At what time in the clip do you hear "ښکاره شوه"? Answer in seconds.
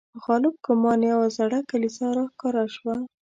2.31-2.95